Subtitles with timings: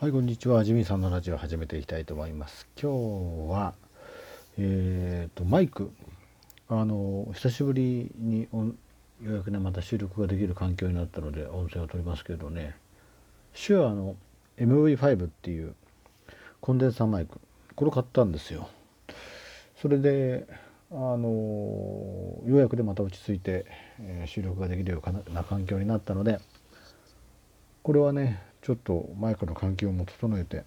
[0.00, 0.64] はい、こんにちは。
[0.64, 2.66] ジミーさんのラジオを始めていきたいと思います。
[2.82, 3.74] 今日は、
[4.56, 5.90] えっ、と、マイク、
[6.70, 8.72] あの、久しぶりによ
[9.26, 12.76] うやくね、また収録ができる環境になったので、音声を取りますけどね、
[13.52, 14.16] 手話の
[14.56, 15.74] MV5 っていう
[16.62, 17.38] コンデンサーマイク、
[17.76, 18.70] これ買ったんですよ。
[19.82, 20.46] それで、
[20.90, 23.66] あの、ようやくでまた落ち着いて、
[24.00, 26.40] えー収録ができるような環境になったので、
[27.82, 30.64] これはねちょっとマイクの環境も整えて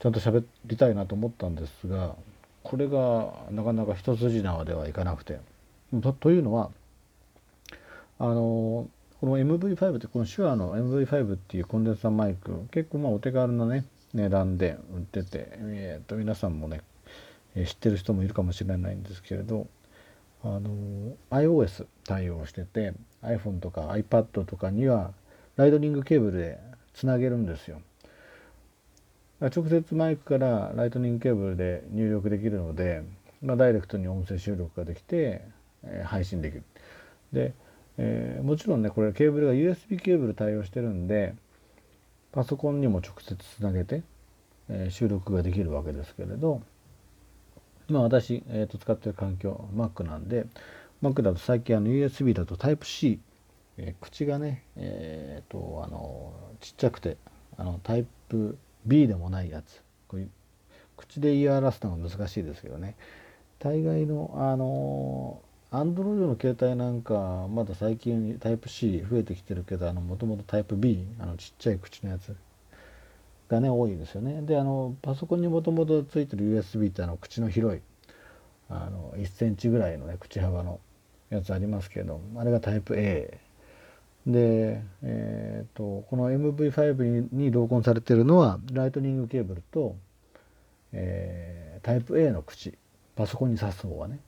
[0.00, 2.16] ちゃんと喋りたいなと思ったんですが
[2.62, 5.40] これがなかなか一筋縄ではいかなくて。
[6.20, 6.70] というのは
[8.18, 8.88] あの
[9.20, 13.84] この MV5 ってこの手話の MV5 っていうコンデンサーマイク結構まあお手軽なね
[14.14, 16.80] 値段で売ってて、えー、と皆さんもね
[17.54, 19.66] え知ってる人もいるかもしれないんですけれど
[20.42, 20.70] あの
[21.30, 25.12] iOS 対応してて iPhone とか iPad とかには
[25.56, 26.58] ライトニングケーブルで
[26.94, 27.80] つなげるんですよ。
[29.40, 33.02] 直接マイクからライトニングケーブルで入力できるので、
[33.42, 35.42] まあ、ダイレクトに音声収録ができて、
[35.82, 36.62] えー配信できる。
[37.32, 37.54] で、
[37.98, 41.34] えーもちろんねこれケーブルが USB ケーブル対応してるんで
[42.30, 44.02] パソコンにも直接つなげて、
[44.68, 46.62] えー収録ができるわけですけれど
[47.88, 50.46] まあ私、えー、と使ってる環境 Mac なんで
[51.02, 53.18] Mac だと最近あの USB だと Type-C
[53.82, 57.16] えー口がねえっ、とあのちっちゃくて
[57.56, 59.82] あのタイプ B でもないやつ。
[60.08, 60.28] こう
[60.96, 62.94] 口で言い表すのが難しいですけどね。
[63.58, 65.42] 大概のあの
[65.72, 72.36] Android の携帯なんかまだ最近タイプ C 増えてきてるけどもともとタイプ B あのちっちゃい口のやつ
[73.48, 74.42] がね多いですよね。
[74.42, 77.80] であのパソコンにもともとついてる USB ってあの口の広い
[78.68, 80.78] あの1センチぐらいのね口幅の
[81.30, 83.38] やつありますけどあれがタイプ A
[84.26, 89.96] で、えー、とこの MV5 に同梱されてるのはライトニングケーブルと、
[90.92, 92.78] えータイプ A の口
[93.16, 94.20] パソコンに挿す方はね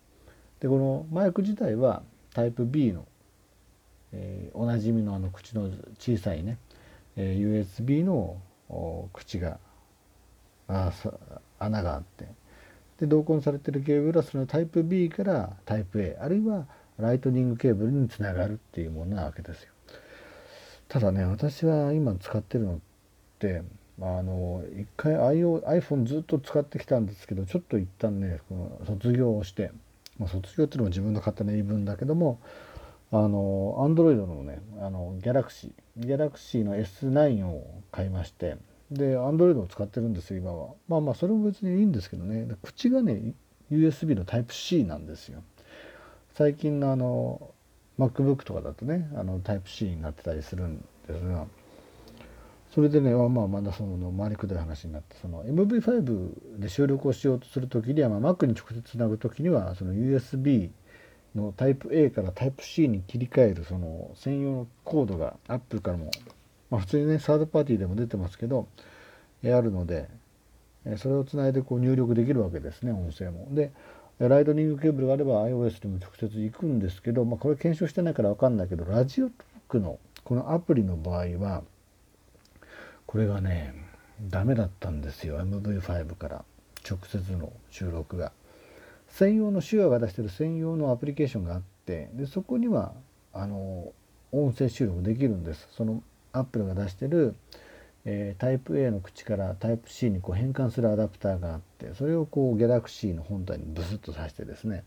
[0.58, 2.02] でこのマイク自体は
[2.34, 3.06] タイプ B の、
[4.12, 6.58] えーおなじみのあの口の小さいね、
[7.16, 8.38] えー USB の
[9.12, 9.58] 口が
[10.66, 10.92] あ
[11.60, 12.26] 穴があって
[12.98, 16.66] で同梱されてるケーブルはそのタイプ B からタイプ A あるいは
[16.98, 19.73] ライトニングケーブルにつながるっていうものなわけですよ。
[20.94, 22.78] ただね私は今使ってるのっ
[23.40, 23.62] て
[24.00, 29.72] あの一回 iPhone ずっと使ってきたんですけどちょっと一旦ねこの卒業をして、
[30.20, 32.38] まあ、卒業っていうのも自分の勝手な言い分だけども
[33.10, 38.56] あの Android のねあの Galaxy Galaxy の S9 を買いまして
[38.92, 40.74] で Android を使ってるんですよ今は。
[40.86, 42.46] まあまあそれも別にいいんですけどね。
[42.62, 43.34] 口がね
[43.68, 45.42] USB の Type-C なんですよ。
[46.34, 47.53] 最近のあの
[47.98, 51.46] MacBook とかだとねあの Type-C になってたりするんですが
[52.74, 60.70] それでねまあまだその回りくどい話になってその MV5 で収録をしようとする時には、まあ、Mac に直接つなぐ時にはその USB
[61.36, 66.10] のタイプ A からタイプ C に切り替えるその専用のコードが Apple からも、
[66.70, 68.66] まあ、普通にねサードパーティーでも出てますけど
[69.44, 70.08] あるので
[70.96, 73.48] それをつないでこう入力できるわけですね音声も。
[73.52, 73.72] で
[74.18, 81.62] ライトニングケーブルがあれば iOS にも直接行くんですけど、まあ、これ検証してないから分かんないけどラジオトークのこのアプリの場合は
[83.06, 83.74] これがね
[84.20, 86.44] ダメだったんですよ MV5 から
[86.88, 88.32] 直接の収録が。
[89.08, 92.94] 専用の手話が出してる専用のアプリケーションがあってでそこには
[93.32, 93.92] あの
[94.32, 96.02] 音声収録できるんですその
[96.32, 97.36] アップルが出してる、
[98.04, 104.84] えータイプ A の口からタイプ C にこう変換するアダプターがあってそれをこうギャラクシーの本体にブスッと挿してですね、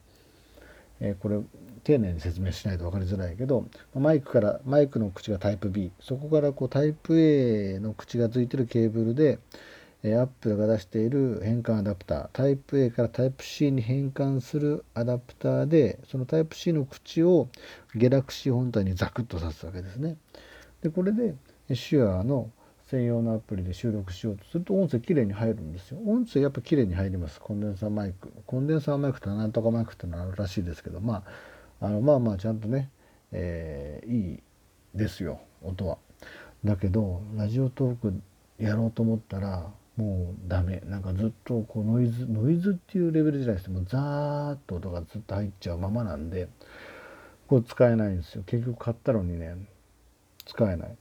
[1.00, 1.39] えーこれ
[1.83, 9.39] 丁寧に説明しないと分かりづらいけどマイクからマイクの口がタイプ B そこからこうタイプ A の口がついてるケーブルで
[10.03, 17.47] えーアップルが出している変換アダプタータイプ A からタイプ C に変換するアダプターでそのタイプ C の口を
[17.95, 20.17] ギャラクシー本体にザクッと挿すわけですね。
[20.81, 21.35] でこれで
[21.69, 22.50] 手話の
[22.90, 26.00] 専用のアプリで収録しようとすると音声きれいに入るんですよ。
[26.06, 27.39] 音声やっぱきれいに入ります。
[27.42, 28.31] コンデンサーマイク。
[28.45, 31.24] コンデンサーマイクとなんとかマイクってのあるらしいですけど、ま
[31.81, 32.89] あ、あのまあまあちゃんとね、
[33.34, 34.39] えーいい
[34.95, 35.98] ですよ、音は。
[36.63, 38.22] だけど、ラジオトーク
[38.57, 40.81] やろうと思ったら、もうダメ。
[40.86, 46.48] なんかずっとこうノイズ、ノイズっていうレベルじゃないですもうザーッと音がずっと入っちゃうままなんで、
[47.48, 48.44] これ使えないんですよ。
[48.45, 49.57] 結局買ったのにね、
[50.45, 50.98] 使えない。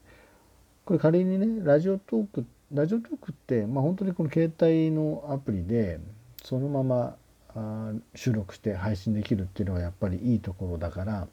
[0.86, 5.98] これ仮にねラジオトークラジオトークって、まあ、本当にこの携帯のアプリで
[6.44, 7.16] そのまま
[7.56, 11.26] あ収録して配信できるっていうのはやっぱりいいところだから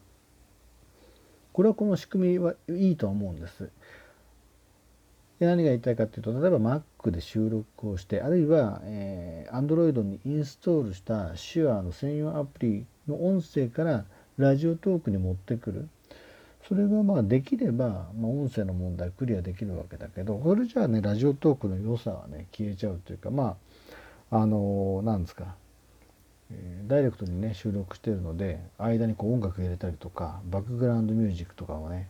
[1.52, 3.70] これはこの仕組みはいいとは思うんです。
[5.38, 14.04] で何が言いたいかっていうと例えば Mac で収録をしてあるいは、えー、Android にインストールした手話の専用アプリの音声から
[14.36, 15.88] ラジオトークに持ってくる
[16.68, 23.56] それがまあできれば、まあ、音声の問題クリアできるわけだけどこれじゃあねラジオトークの良さはね消えちゃうというかま
[24.30, 25.54] ああのー、なんですか、
[26.50, 32.08] えー、ダイレクトにね収録してるので間にこう音楽入れたりとかバックグラウンドミュージックとかをね、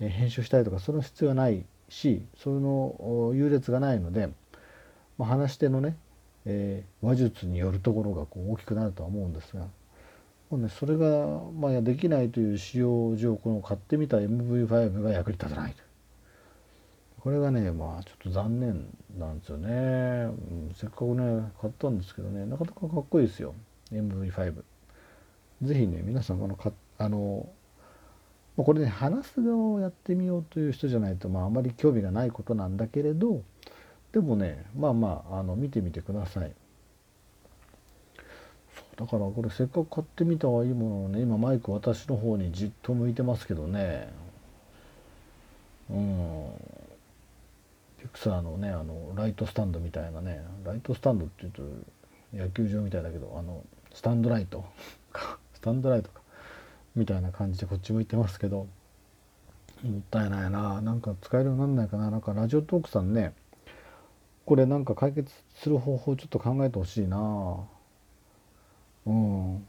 [0.00, 4.28] えー、編集したりとかその必要はないしその優劣がないので、
[5.16, 5.96] まあ、話し手のね、
[6.44, 9.66] え話術によるところがこう大きくなるとは思うんですが。
[10.54, 15.82] もうね、それが、まあ、できないという使用上この買ってみた MV5 が役に立たないと
[17.18, 18.86] これがねまあちょっと残念
[19.18, 23.52] なんですよね、うん、せっかくね買ったんですけどねなかなかかっこいいですよ
[23.90, 24.54] MV5
[25.62, 27.48] 是非ね皆さんこのかあの
[28.56, 33.42] これね話す側をやってみようという人じゃないと、まあ、あまり興味がないことなんだけれど
[34.12, 36.52] でもねまあまああの見てみてください。
[39.04, 44.08] だからこれせっかく買ってみたはいいものをね今マイク私の方にじっと向いてますけどね。
[45.90, 46.48] うん。
[48.00, 50.42] ピクサーのねあのライトスタンドみたいなね。
[50.64, 51.62] ライトスタンドっていうと
[52.32, 53.62] 野球場みたいだけどあの
[53.92, 54.64] スタンドライト。
[55.12, 56.22] か スタンドライトか。
[56.96, 58.66] みたいな感じでこっち向いてますけど。
[59.82, 60.80] もったいないな。
[60.80, 62.10] なんか使えるようになんないかな。
[62.10, 63.34] なんかラジオトークさんね
[64.46, 67.66] これなんか解決する方法ちょっと考えてほしいな。
[69.06, 69.66] うん、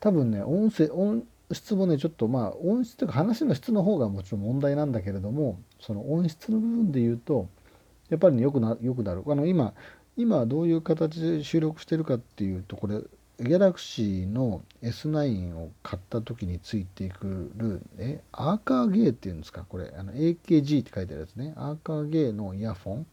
[0.00, 7.48] 多分ね音声音質もねちょっとまあ音質というか話の質の方がもちろん問題なんだけれどもその音質の部分で言うと
[8.08, 9.22] やっぱりねよくなよくなる。
[9.26, 9.74] あの今
[10.16, 13.00] 今どういう形で収録してるかっていうとこれ
[13.40, 19.64] ギャラクシーの S9 を買った時についてくるえアーカーゲーっていうんですか？
[19.66, 21.54] これあの AKG って書いてあるやつね。
[21.56, 23.06] アーカーゲーのイヤフォン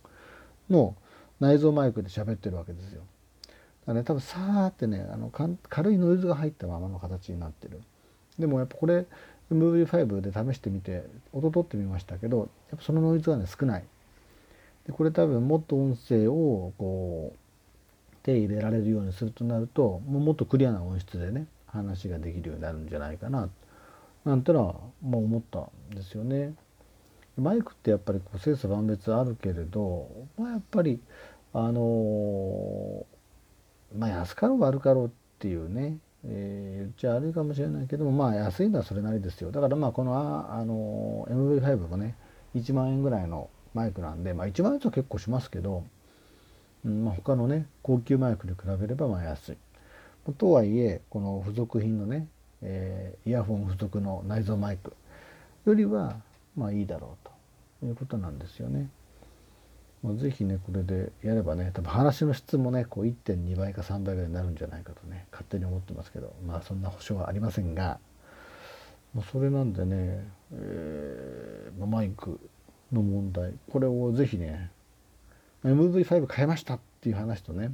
[0.70, 0.96] の
[1.40, 3.04] 内蔵マイクで喋ってるわけですよ。
[3.88, 5.32] だね多分さーってねあの
[5.70, 7.82] 軽いノイズが入ったままの形になってる。
[8.38, 9.06] でもやっぱこれ
[9.52, 13.84] MV5 で試してみて音取ってみましたけどやっぱそのノイズがね少ない。
[14.86, 17.38] でこれ多分もっと音声をこう
[18.24, 23.50] 手入れられるようにするとなるともっとクリアな音質でね話ができるようになるんじゃないかな。
[24.26, 26.54] なんてのは、まあ、思ったんですよね。
[27.38, 31.00] マイクってやっぱりこう精査万別あるけれど、まあ、やっぱり
[31.54, 33.17] あのー
[33.96, 42.16] まあ安かろう悪かろうっていうね、えー、言っちゃ悪いかもしれないけどもまあ安いのはそれなりですよだからまあこのああの MV5 もね
[42.56, 45.84] 1万円ぐらいのマイクなんでまあ1万円と結構しますけど、
[46.86, 49.58] うんまあ、他のね高級マイクに比べればまあ安い。
[50.38, 52.28] とはいえこの付属品のね、
[52.62, 54.94] えー、イヤホン付属の内蔵マイク
[55.66, 56.18] よりは
[56.58, 57.30] まあいいだろう
[57.82, 58.90] ということなんですよね。
[60.04, 68.00] まあ、ぜひねこれでやればね多分話の質もねこう1.2倍か3倍ぐらいになるんじゃないかとね勝手に思ってますけどまあそんな保証はありませんが、
[69.16, 72.40] まあ、それなんでね、えーま、マイク
[72.92, 74.72] の問題これをぜひね
[75.66, 77.72] MV5 変えましたっていう話とね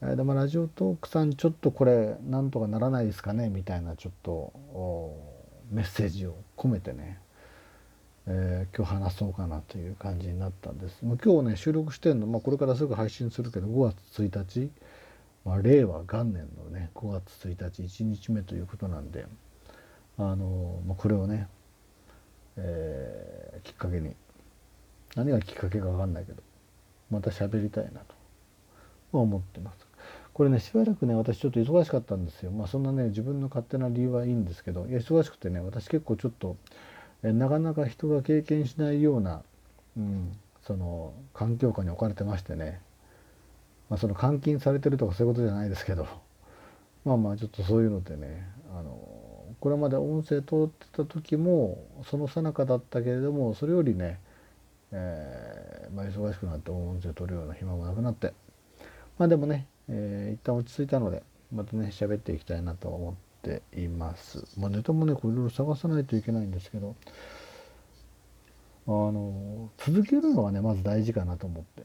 [0.00, 4.52] でもラジオトークさんちょっとこれなんとかならないですかねみたいなちょっと
[5.72, 7.18] メッセージを込めてね
[8.30, 11.02] えー、今日話そうかなという感じになったんです。
[11.02, 14.70] もう今日ね収録してんの、まあ、これからすぐ配信するけど5月1日、
[15.46, 19.26] まあ、令和元年のね5月1日1日目ということなんで
[20.18, 21.48] あの、まあ、これをね、
[22.58, 24.14] えー、きっかけに
[25.16, 26.42] 何がきっかけか分かんないけど
[27.10, 28.14] また喋りたいなと
[29.10, 29.86] 思ってます。
[30.34, 32.50] これねしばらくね私ちょっと忙しかったんですよ。
[32.50, 36.56] まあそんなね自分の勝手な理由はいいんですけどいや忙しくてね私結構ちょっと
[37.22, 39.42] なかなか人が経験しないような、
[39.96, 42.80] うん、その環境下に置かれてましてね、
[43.90, 46.06] まあ、その監禁されてるとかそういうことじゃないですけど。
[47.04, 48.46] まあまあちょっとそういうのでね
[48.76, 48.98] あの
[49.60, 54.20] これまで音声通ってた時もその最中だったけれどもそれよりね、
[54.92, 58.34] えー、まあ、忙しくなって音声取るような暇もなくなって。
[59.16, 61.22] まあでもね、えー、一旦落ち着いたので
[61.52, 64.44] またね喋っていきたいなと思ってています。
[64.58, 66.96] まあ、ネタもねこういろいろ探さないといけないんですけど
[68.86, 71.84] あの続けるのがねまず大事かなと思って。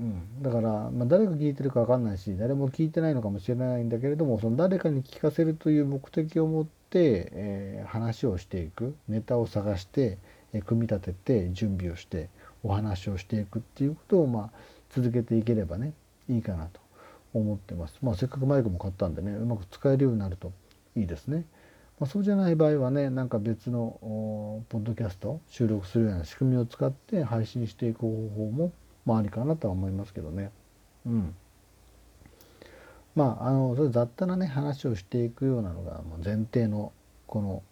[0.00, 10.18] うん、だから、まあ、誰が聞いてるか分かんないし誰も聞いてないのかもしれないんだけれどもその誰かに聞かせるという目的を持って、えー、話をしていくネタを探して、
[10.52, 12.28] えー、組み立てて準備をして
[12.64, 14.50] お話をしていくっていうことを、まあ、
[14.90, 15.92] 続けていければね
[16.28, 16.80] いいかなと
[17.32, 17.98] 思ってます。
[18.02, 20.52] まあ、せっかくマイクも買ったんでねうまく使えるようになると
[20.96, 21.46] いいですね。
[22.00, 23.98] まあ、そうじゃない場合はねなんか別の
[24.68, 28.72] ポッドキャスト収録するような仕組みを使って配信していく方法も、
[29.06, 30.50] まあ、ありかなとは思いますけどね。
[31.06, 31.34] うん、
[33.14, 36.92] まああのそれ雑多なね話をしていくようなのがもう前提の
[37.26, 37.62] こ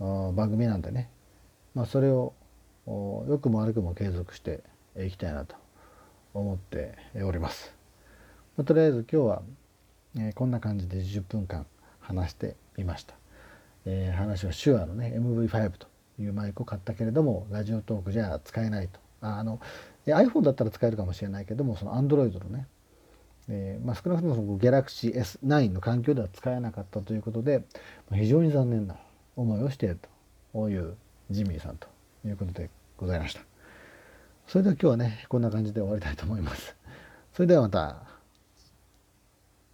[0.00, 1.10] の番組なんでね、
[1.74, 2.32] まあ、それを
[2.86, 4.62] 良くも悪くも継続して
[4.98, 5.56] いきたいなと
[6.32, 7.74] 思っております。
[8.56, 9.42] まあ、とりあえず今日は、
[10.16, 11.66] えー、こんな感じで10分間
[12.04, 13.14] 話してみました。
[13.86, 19.00] えー、話は手話のね MV5 というマイクを買ったけれどもラジオトークじゃ使えないと。
[19.20, 19.58] あの
[20.06, 22.66] iPhone だったら使えるかもしれないけどもその Android のね、
[23.48, 27.62] えーまあ、少なくともその Galaxy S9 の環境では使えなかったということで、
[28.12, 28.96] 非常に残念な
[29.36, 29.98] 思いをしている
[30.52, 30.94] という
[31.30, 31.88] ジミーさんと
[32.26, 32.68] いうことで
[32.98, 33.40] ございました。
[34.46, 36.76] それでは今日はねこんな感じで終わりたいと思います。
[37.32, 38.13] それではまた。